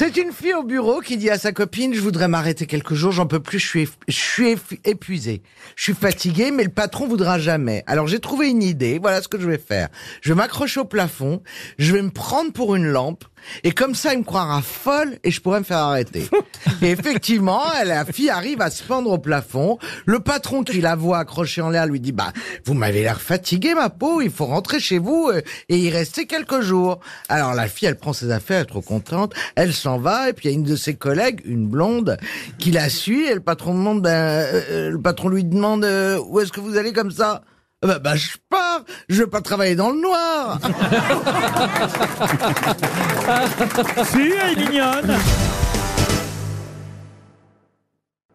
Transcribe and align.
C'est 0.00 0.16
une 0.16 0.32
fille 0.32 0.54
au 0.54 0.62
bureau 0.62 1.00
qui 1.00 1.18
dit 1.18 1.28
à 1.28 1.36
sa 1.36 1.52
copine, 1.52 1.92
je 1.92 2.00
voudrais 2.00 2.26
m'arrêter 2.26 2.64
quelques 2.64 2.94
jours, 2.94 3.12
j'en 3.12 3.26
peux 3.26 3.38
plus, 3.38 3.58
je 3.58 3.86
suis, 4.08 4.56
épuisée. 4.86 5.42
Je 5.76 5.82
suis 5.82 5.92
fatiguée, 5.92 6.50
mais 6.50 6.64
le 6.64 6.70
patron 6.70 7.06
voudra 7.06 7.38
jamais. 7.38 7.84
Alors 7.86 8.06
j'ai 8.06 8.18
trouvé 8.18 8.48
une 8.48 8.62
idée, 8.62 8.98
voilà 8.98 9.20
ce 9.20 9.28
que 9.28 9.38
je 9.38 9.46
vais 9.46 9.58
faire. 9.58 9.90
Je 10.22 10.30
vais 10.30 10.36
m'accrocher 10.36 10.80
au 10.80 10.86
plafond, 10.86 11.42
je 11.78 11.92
vais 11.92 12.00
me 12.00 12.08
prendre 12.08 12.50
pour 12.50 12.74
une 12.76 12.86
lampe, 12.86 13.24
et 13.64 13.72
comme 13.72 13.94
ça, 13.94 14.12
il 14.12 14.20
me 14.20 14.24
croira 14.24 14.62
folle 14.62 15.18
et 15.24 15.30
je 15.30 15.40
pourrais 15.40 15.60
me 15.60 15.64
faire 15.64 15.78
arrêter. 15.78 16.28
Et 16.82 16.90
effectivement, 16.90 17.62
la 17.84 18.04
fille 18.04 18.30
arrive 18.30 18.60
à 18.62 18.70
se 18.70 18.82
pendre 18.82 19.10
au 19.10 19.18
plafond. 19.18 19.78
Le 20.06 20.20
patron 20.20 20.62
qui 20.62 20.80
la 20.80 20.96
voit 20.96 21.18
accrochée 21.18 21.60
en 21.60 21.70
l'air 21.70 21.86
lui 21.86 22.00
dit, 22.00 22.12
bah, 22.12 22.32
vous 22.64 22.74
m'avez 22.74 23.02
l'air 23.02 23.20
fatiguée, 23.20 23.74
ma 23.74 23.90
peau, 23.90 24.20
il 24.20 24.30
faut 24.30 24.46
rentrer 24.46 24.80
chez 24.80 24.98
vous 24.98 25.30
euh, 25.32 25.42
et 25.68 25.78
y 25.78 25.90
rester 25.90 26.26
quelques 26.26 26.60
jours. 26.60 27.00
Alors 27.28 27.54
la 27.54 27.68
fille, 27.68 27.88
elle 27.88 27.96
prend 27.96 28.12
ses 28.12 28.30
affaires, 28.30 28.58
elle 28.58 28.62
est 28.64 28.66
trop 28.66 28.80
contente, 28.80 29.34
elle 29.56 29.72
s'en 29.72 29.98
va 29.98 30.30
et 30.30 30.32
puis 30.32 30.48
il 30.48 30.52
y 30.52 30.54
a 30.54 30.56
une 30.56 30.64
de 30.64 30.76
ses 30.76 30.94
collègues, 30.94 31.42
une 31.44 31.66
blonde, 31.66 32.16
qui 32.58 32.70
la 32.70 32.88
suit 32.88 33.26
et 33.26 33.34
le 33.34 33.40
patron 33.40 33.74
demande, 33.74 34.02
ben, 34.02 34.10
euh, 34.10 34.60
euh, 34.70 34.90
le 34.90 35.00
patron 35.00 35.28
lui 35.28 35.44
demande, 35.44 35.84
où 36.26 36.40
est-ce 36.40 36.52
que 36.52 36.60
vous 36.60 36.76
allez 36.76 36.92
comme 36.92 37.10
ça? 37.10 37.42
Bah, 37.82 37.98
bah, 37.98 38.14
je 38.14 38.36
pars, 38.50 38.69
je 39.08 39.20
veux 39.22 39.26
pas 39.26 39.40
travailler 39.40 39.74
dans 39.74 39.90
le 39.90 40.00
noir. 40.00 40.58
Si, 44.04 44.32
elle 44.42 44.58
est 44.58 44.66
mignonne. 44.66 45.18